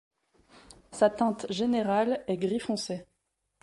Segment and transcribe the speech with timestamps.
[0.89, 3.05] Sa teinte générale est gris foncé.